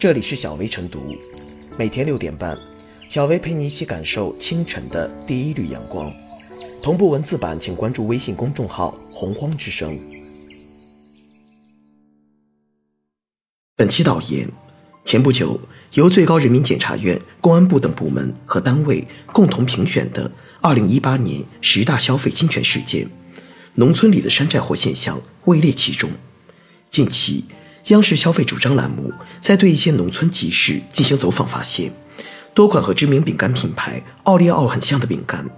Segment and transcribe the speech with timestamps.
[0.00, 1.14] 这里是小薇晨读，
[1.76, 2.58] 每天六点半，
[3.10, 6.10] 小薇陪你一起感受清晨的第一缕阳光。
[6.82, 10.00] 同步文字版，请关注微信公众号“洪荒之声”。
[13.76, 14.48] 本期导言：
[15.04, 15.60] 前不久，
[15.92, 20.32] 由最高人民检察院、公安部等部门和单位共同评选的
[20.62, 23.06] 二零一八年十大消费侵权事件，
[23.74, 26.08] 农村里的山寨货现象位列其中。
[26.88, 27.44] 近期。
[27.88, 31.90] 央视消费主张栏目在对一些农村集市进行走访，发现
[32.54, 35.48] 多款和知名饼干品牌奥利奥很像的饼干，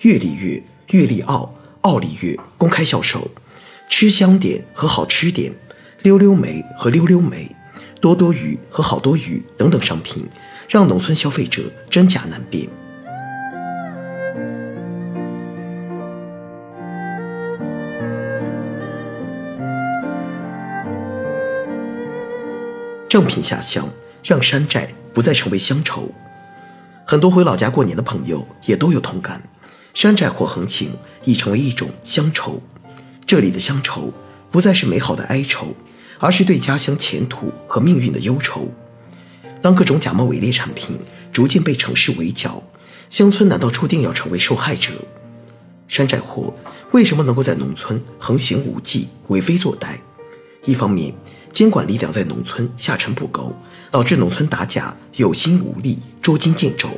[0.00, 3.30] 月利月、月利奥、奥利月公开销售，
[3.88, 5.52] 吃香点和好吃点，
[6.02, 7.50] 溜溜梅和溜溜梅，
[8.00, 10.24] 多多鱼和好多鱼等等商品，
[10.68, 12.68] 让农村消费者真假难辨。
[23.10, 23.90] 正品下乡，
[24.22, 26.12] 让山寨不再成为乡愁。
[27.04, 29.42] 很多回老家过年的朋友也都有同感，
[29.92, 30.92] 山寨货横行
[31.24, 32.62] 已成为一种乡愁。
[33.26, 34.12] 这里的乡愁
[34.52, 35.74] 不再是美好的哀愁，
[36.20, 38.68] 而是对家乡前途和命运的忧愁。
[39.60, 40.96] 当各种假冒伪劣产品
[41.32, 42.62] 逐渐被城市围剿，
[43.10, 44.92] 乡村难道注定要成为受害者？
[45.88, 46.54] 山寨货
[46.92, 49.96] 为什么能够在农村横行无忌、为非作歹？
[50.64, 51.12] 一方面，
[51.52, 53.54] 监管力量在农村下沉不够，
[53.90, 56.88] 导致农村打假有心无力、捉襟见肘；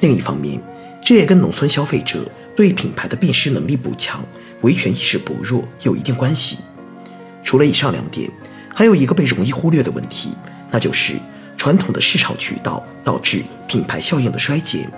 [0.00, 0.62] 另一方面，
[1.04, 4.24] 这也跟农村消费者对品牌的辨识能力不强、
[4.60, 6.58] 维权意识薄弱有一定关系。
[7.42, 8.30] 除了以上两点，
[8.74, 10.32] 还有一个被容易忽略的问题，
[10.70, 11.14] 那就是
[11.56, 14.90] 传统的市场渠道导致品牌效应的衰减。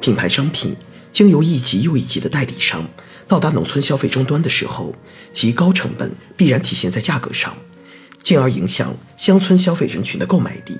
[0.00, 0.74] 品牌商品
[1.12, 2.88] 经由一级又一级的代理商
[3.28, 4.94] 到达农村消费终端的时候，
[5.32, 7.54] 其高成本必然体现在价格上。
[8.22, 10.76] 进而影响乡村消费人群的购买力，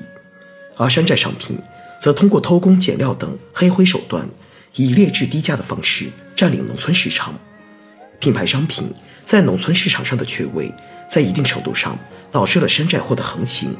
[0.76, 1.58] 而山寨商品
[2.00, 4.28] 则通过偷工减料等黑灰手段，
[4.76, 7.34] 以劣质低价的方式占领农村市场。
[8.18, 8.92] 品牌商品
[9.24, 10.72] 在农村市场上的缺位，
[11.08, 11.98] 在一定程度上
[12.30, 13.74] 导致了山寨货的横行。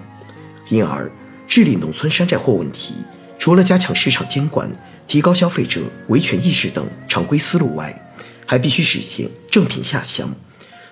[0.70, 1.10] 因而，
[1.46, 2.94] 治理农村山寨货问题，
[3.38, 4.72] 除了加强市场监管、
[5.06, 8.14] 提高消费者维权意识等常规思路外，
[8.46, 10.34] 还必须实现正品下乡。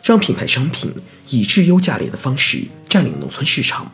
[0.03, 0.95] 让品牌商品
[1.29, 3.93] 以质优价廉的方式占领农村市场，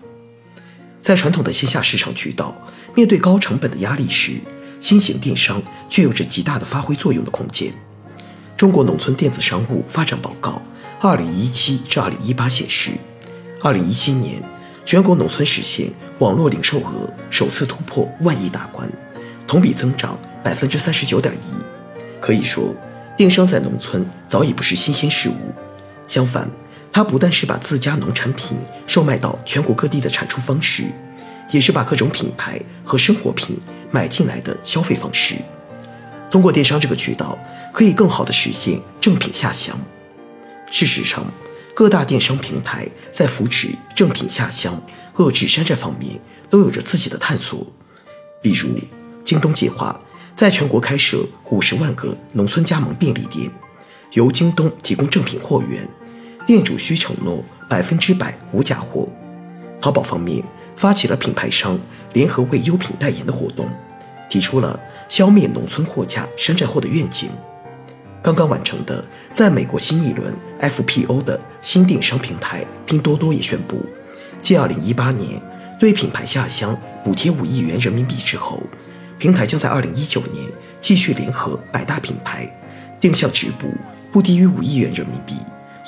[1.03, 2.54] 在传统的线下市场渠道
[2.94, 4.32] 面对高成本的压力时，
[4.81, 5.60] 新型电商
[5.91, 7.72] 却有着极大的发挥作用的空间。
[8.56, 10.62] 中国农村电子商务发展报告
[11.00, 12.93] （二零一七至二零一八）显示，
[13.60, 14.41] 二零一七年
[14.84, 18.88] 全国农村实现网络零售额首次突破万亿大关，
[19.47, 21.54] 同比增长百分之三十九点一。
[22.20, 22.75] 可以说，
[23.16, 25.34] 电商在农村早已不是新鲜事物。
[26.06, 26.50] 相反，
[26.92, 28.56] 它不但是把自家农产品
[28.87, 30.84] 售卖到全国各地的产出方式，
[31.50, 33.59] 也是把各种品牌和生活品
[33.91, 35.34] 买进来的消费方式。
[36.31, 37.38] 通过电商这个渠道，
[37.72, 39.78] 可以更好的实现正品下乡。
[40.70, 41.25] 事实上，
[41.75, 44.82] 各大电商平台在扶持正品下乡、
[45.16, 46.20] 遏制山寨方面
[46.50, 47.66] 都有着自己的探索。
[48.43, 48.78] 比如，
[49.22, 49.98] 京东计划
[50.34, 53.48] 在全国开设五十万个农村加盟便利店。
[54.14, 55.88] 由京东提供正品货源，
[56.47, 59.08] 店主需承诺百分之百无假货。
[59.80, 60.42] 淘宝方面
[60.76, 61.78] 发起了品牌商
[62.12, 63.69] 联合为优品代言的活动，
[64.30, 67.28] 提出了消灭农村货架山寨货的愿景。
[68.22, 69.04] 刚刚完成的
[69.34, 73.84] 在美国新一轮 FPO 的新电商平台拼多多也宣布，
[74.41, 75.42] 继2018年
[75.81, 78.62] 对品牌下乡补贴五亿元人民币之后，
[79.19, 80.44] 平台将在2019年
[80.81, 82.48] 继续联合百大品牌
[83.00, 83.66] 定向直补。
[84.14, 85.34] 不低于五亿元人民币，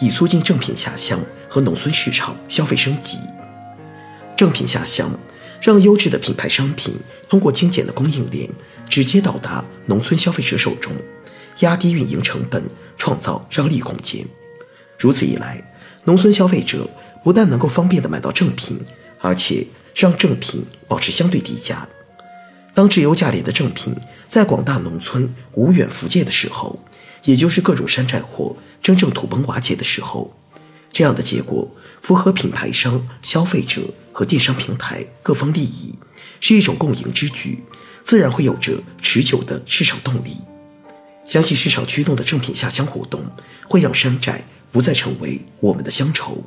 [0.01, 3.19] 以促进正品下乡和农村市场消费升级。
[4.37, 5.17] 正品下乡，
[5.63, 6.93] 让优质的品牌商品
[7.29, 8.51] 通过精简的供应链
[8.89, 10.93] 直接到达农村消费者手中，
[11.61, 12.65] 压低运营成本，
[12.99, 14.27] 创造让利空间。
[14.99, 15.63] 如此一来，
[16.03, 16.91] 农村消费者
[17.23, 18.81] 不但能够方便的买到正品，
[19.21, 19.65] 而且
[19.95, 21.87] 让正品保持相对低价。
[22.75, 23.95] 当质优价廉的正品
[24.27, 26.77] 在广大农村无远弗届的时候，
[27.27, 30.35] 也就是各种山寨货真正土崩瓦解的时候，
[30.91, 31.71] 这样的结果
[32.01, 33.83] 符合品牌商、消费者
[34.13, 35.95] 和电商平台各方利益，
[36.41, 37.63] 是一种共赢之举，
[38.03, 40.39] 自然会有着持久的市场动力。
[41.27, 43.21] 相信市场驱动的正品下乡活动，
[43.69, 46.43] 会让山寨不再成为我们的乡愁。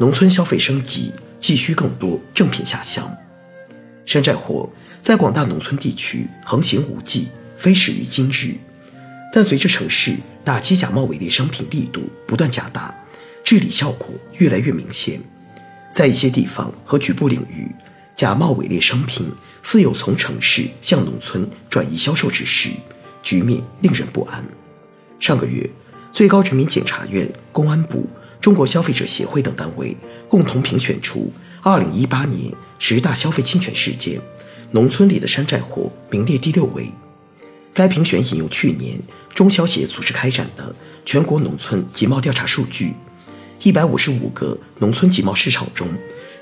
[0.00, 3.14] 农村消费升级，急需更多正品下乡。
[4.06, 4.66] 山寨货
[4.98, 8.54] 在广大农村地区横行无忌，非始于今日。
[9.30, 12.94] 但随着城市打击假冒伪劣商品力度不断加大，
[13.44, 14.08] 治理效果
[14.38, 15.20] 越来越明显。
[15.94, 17.70] 在一些地方和局部领域，
[18.16, 19.30] 假冒伪劣商品
[19.62, 22.70] 似有从城市向农村转移销售之势，
[23.22, 24.42] 局面令人不安。
[25.18, 25.68] 上个月，
[26.10, 28.08] 最高人民检察院、公安部、
[28.40, 29.96] 中国消费者协会等单位
[30.28, 31.30] 共同评选出
[31.62, 34.18] 2018年十大消费侵权事件，
[34.70, 36.90] 农村里的山寨货名列第六位。
[37.74, 38.98] 该评选引用去年
[39.34, 42.94] 中消协组织开展的全国农村集贸调查数据，
[43.62, 45.86] 一百五十五个农村集贸市场中，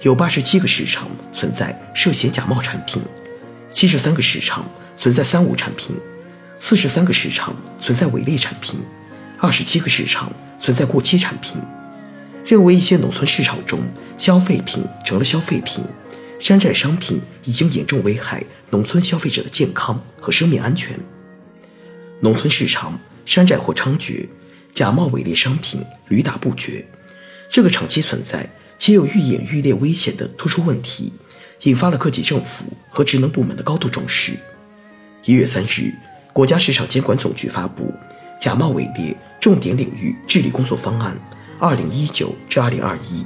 [0.03, 3.03] 有八十七个市场存在涉嫌假冒产品，
[3.73, 4.65] 七十三个市场
[4.97, 5.97] 存在三无产品，
[6.61, 8.79] 四十三个市场存在伪劣产品，
[9.39, 11.61] 二十七个市场存在过期产品。
[12.45, 13.81] 认为一些农村市场中
[14.17, 15.85] 消费品成了消费品，
[16.39, 20.99] 山寨商品已经严重危害农村消费者的健康和生命安全。
[22.21, 24.27] 农村市场山寨货猖獗，
[24.73, 26.85] 假冒伪劣商品屡打不绝。
[27.51, 28.49] 这个长期存在
[28.79, 31.13] 且有愈演愈烈危险的突出问题，
[31.63, 34.33] 引发了各级政府和职能部门的高度重视。
[35.25, 35.93] 一月三日，
[36.33, 37.85] 国家市场监管总局发布
[38.43, 41.17] 《假冒伪劣重点领域治理工作方案
[41.61, 43.23] （二零一九至二零二一）》，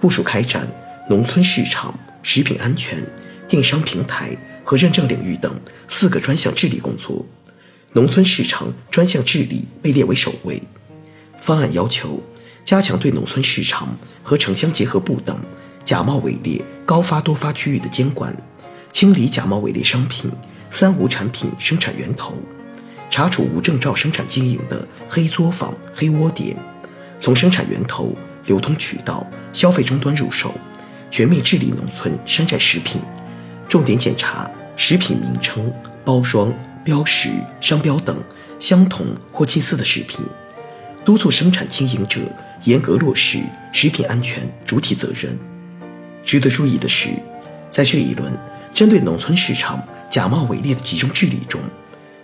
[0.00, 0.68] 部署开展
[1.10, 1.92] 农村市场、
[2.22, 3.04] 食品安全、
[3.48, 7.26] 电商平台和认证领域等四个专项治理工作。
[7.92, 10.62] 农村市场专项治理被列为首位。
[11.40, 12.22] 方案要求
[12.64, 15.36] 加强对农村市场和城乡结合部等
[15.84, 18.36] 假冒伪劣高发多发区域的监管，
[18.92, 20.30] 清理假冒伪劣商品、
[20.70, 22.34] 三无产品生产源头，
[23.10, 26.56] 查处无证照生产经营的黑作坊、黑窝点，
[27.24, 30.54] 从生产源头、流通渠道、消费终端入手，
[31.10, 33.00] 全面治理农村山寨食品，
[33.66, 35.72] 重点检查食品名称、
[36.04, 36.52] 包装。
[36.84, 37.30] 标识、
[37.62, 38.22] 商标等
[38.60, 40.20] 相同或近似的食品，
[41.02, 42.20] 督促生产经营者
[42.64, 43.40] 严格落实
[43.72, 45.38] 食品安全主体责任。
[46.26, 47.08] 值得注意的是，
[47.70, 48.38] 在这一轮
[48.74, 51.58] 针对农村市场假冒伪劣的集中治理中，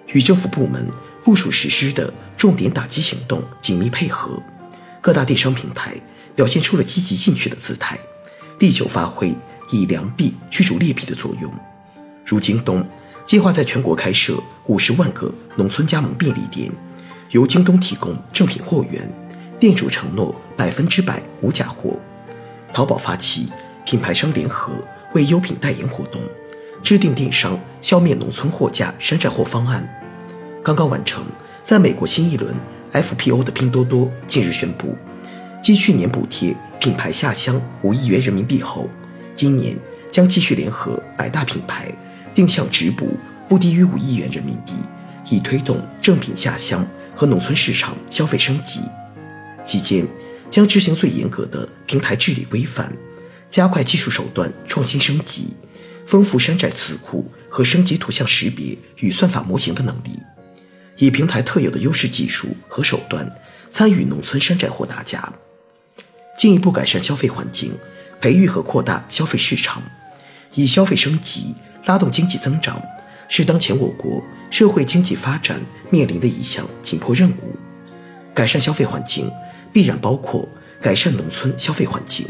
[0.08, 0.90] 与政府部门
[1.24, 4.42] 部署实施的重点打击行动紧密配合，
[5.00, 5.94] 各大电商平台
[6.34, 7.98] 表现出了积极进取的姿态，
[8.58, 9.34] 力求发挥
[9.70, 11.52] 以良币驱逐劣币的作用。
[12.24, 12.86] 如京东。
[13.26, 14.36] 计划在全国开设
[14.66, 16.68] 五十万个农村加盟便利店，
[17.30, 19.08] 由京东提供正品货源，
[19.60, 21.96] 店主承诺百分之百无假货。
[22.72, 23.48] 淘宝发起
[23.84, 24.72] 品牌商联合
[25.12, 26.20] 为优品代言活动，
[26.82, 29.88] 制定电商消灭农村货架山寨货方案。
[30.64, 31.24] 刚刚完成
[31.62, 32.52] 在美国新一轮
[32.92, 34.96] FPO 的拼多多近日宣布，
[35.62, 38.88] 继去年补贴品牌下乡五亿元人民币后，
[39.34, 39.76] 今年
[40.10, 41.92] 将继续联合百大品牌。
[42.32, 43.08] 定向直补
[43.48, 44.72] 不低于五亿元人民币，
[45.28, 48.80] 以推动正品下乡和农村市场消费升级。
[49.64, 50.06] 期间
[50.48, 52.96] 将执行最严格的平台治理规范，
[53.50, 55.54] 加快技术手段创新升级，
[56.06, 60.16] 丰富山寨词库和升级图像识别与算法模型的能力，
[61.00, 63.28] 以平台特有的优势技术和手段
[63.70, 65.32] 参与农村山寨货打假，
[66.36, 67.72] 进一步改善消费环境，
[68.20, 69.82] 培育和扩大消费市场，
[70.54, 71.54] 以消费升级。
[71.86, 72.80] 拉动经济增长
[73.30, 75.58] 是当前我国社会经济发展
[75.88, 77.56] 面临的一项紧迫任务。
[78.34, 79.32] 改善消费环境
[79.72, 80.46] 必然包括
[80.82, 82.26] 改善农村消费环境，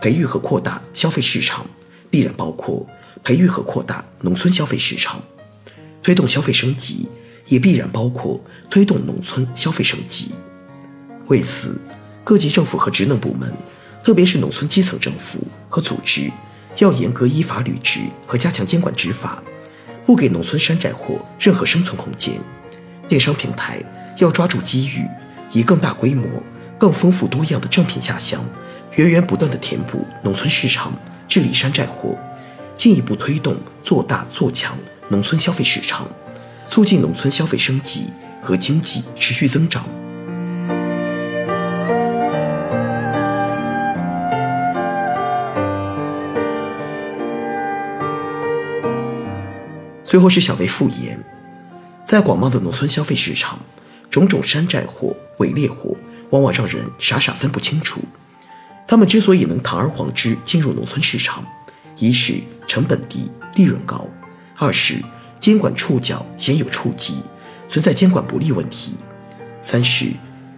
[0.00, 1.66] 培育和扩大消费市场
[2.08, 2.86] 必然包括
[3.22, 5.22] 培育和扩大农村消费市场，
[6.02, 7.06] 推动消费升级
[7.48, 8.40] 也必然包括
[8.70, 10.30] 推动农村消费升级。
[11.26, 11.78] 为此，
[12.24, 13.52] 各级政府和职能部门，
[14.02, 16.30] 特别是农村基层政府和组织。
[16.78, 19.42] 要严格依法履职和加强监管执法，
[20.06, 22.34] 不给农村山寨货任何生存空间。
[23.08, 23.82] 电商平台
[24.18, 25.04] 要抓住机遇，
[25.50, 26.24] 以更大规模、
[26.78, 28.44] 更丰富多样的正品下乡，
[28.94, 30.92] 源源不断地填补农村市场，
[31.26, 32.16] 治理山寨货，
[32.76, 34.78] 进一步推动做大做强
[35.08, 36.06] 农村消费市场，
[36.68, 38.08] 促进农村消费升级
[38.42, 39.84] 和经济持续增长。
[50.04, 51.22] 最后是小微复言，
[52.04, 53.58] 在广袤的农村消费市场，
[54.10, 55.94] 种种山寨货、伪劣货
[56.30, 58.00] 往往让人傻傻分不清楚。
[58.86, 61.44] 他们之所以能堂而皇之进入农村市场，
[61.98, 64.08] 一是成本低、利润高；
[64.56, 64.94] 二是
[65.40, 67.22] 监管触角鲜有触及，
[67.68, 68.92] 存在监管不力问题；
[69.62, 70.06] 三是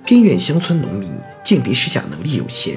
[0.04, 1.12] 偏远乡村农民
[1.44, 2.76] 鉴别实假能力有限；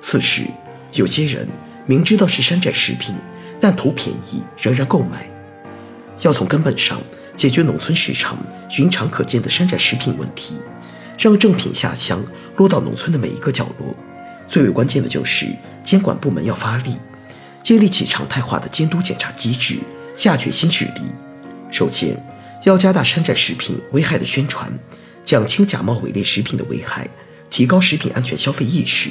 [0.00, 0.46] 四是
[0.92, 1.48] 有些人
[1.86, 3.14] 明知道是山寨食品，
[3.60, 5.26] 但图便宜仍然购买。
[6.22, 7.00] 要从根本上
[7.36, 8.36] 解决农村市场
[8.68, 10.54] 寻常可见的山寨食品问题，
[11.16, 12.22] 让正品下乡
[12.56, 13.94] 落到农村的每一个角落。
[14.48, 15.46] 最为关键的就是
[15.84, 16.96] 监管部门要发力，
[17.62, 19.78] 建立起常态化的监督检查机制，
[20.16, 21.02] 下决心治理。
[21.70, 22.16] 首先，
[22.64, 24.72] 要加大山寨食品危害的宣传，
[25.24, 27.08] 讲清假冒伪劣食品的危害，
[27.50, 29.10] 提高食品安全消费意识。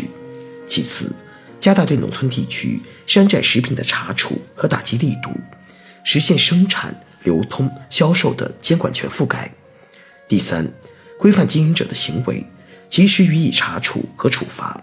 [0.67, 1.13] 其次，
[1.59, 5.31] 加大对农村地区山寨食品的查处和打击力度，
[6.03, 6.95] 实现生产。
[7.23, 9.51] 流通、销售的监管全覆盖。
[10.29, 10.71] 第三，
[11.19, 12.45] 规范经营者的行为，
[12.87, 14.81] 及时予以查处和处罚。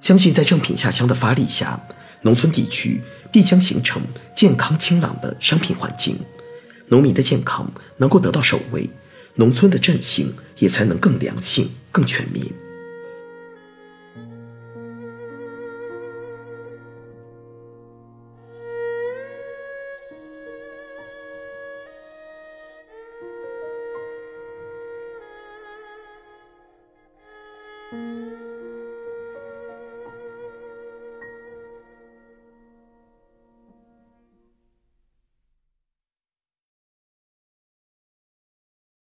[0.00, 1.80] 相信在正品下乡的发力下，
[2.22, 3.00] 农村地区
[3.30, 4.02] 必将形成
[4.34, 6.18] 健康清朗的商品环境，
[6.88, 8.88] 农民的健康能够得到守卫，
[9.34, 12.46] 农村的振兴也才能更良性、更全面。